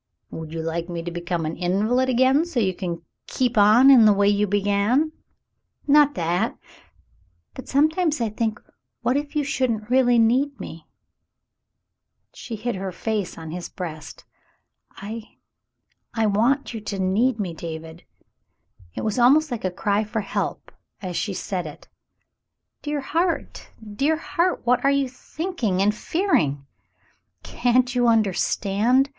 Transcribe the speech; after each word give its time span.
"Would 0.31 0.51
you 0.51 0.63
like 0.63 0.89
me 0.89 1.03
to 1.03 1.11
become 1.11 1.45
an 1.45 1.55
invalid 1.55 2.09
again 2.09 2.43
so 2.45 2.59
you 2.59 2.73
could 2.73 3.03
keep 3.27 3.55
on 3.55 3.91
in 3.91 4.05
the 4.05 4.13
way 4.13 4.27
you 4.27 4.47
began?" 4.47 5.11
"Not 5.87 6.15
that— 6.15 6.57
but 7.53 7.67
sometimes 7.69 8.19
I 8.19 8.29
think 8.29 8.59
what 9.03 9.15
if 9.15 9.35
you 9.35 9.43
shouldn't 9.43 9.91
really 9.91 10.17
need 10.17 10.59
me!" 10.59 10.87
She 12.33 12.55
hid 12.55 12.73
her 12.77 12.91
face 12.91 13.37
on 13.37 13.51
his 13.51 13.69
breast. 13.69 14.23
"I— 14.95 15.35
I 16.15 16.25
want 16.25 16.73
you 16.73 16.81
to 16.81 16.97
need 16.97 17.39
me— 17.39 17.53
David!" 17.53 18.03
It 18.95 19.03
was 19.03 19.19
almost 19.19 19.51
like 19.51 19.63
a 19.65 19.69
cry 19.69 20.03
for 20.03 20.21
help, 20.21 20.71
as 21.03 21.15
she 21.15 21.35
said 21.35 21.67
it. 21.67 21.87
"Dear 22.81 23.01
heart, 23.01 23.69
dear 23.95 24.17
heart! 24.17 24.65
What 24.65 24.83
are 24.83 24.89
you 24.89 25.07
thinking 25.07 25.79
and 25.79 25.93
fearing? 25.93 26.65
Can't 27.43 27.93
you 27.93 28.07
understand 28.07 29.07